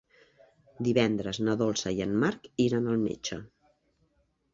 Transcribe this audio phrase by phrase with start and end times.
[0.85, 3.39] Divendres na Dolça i en Marc iran al metge.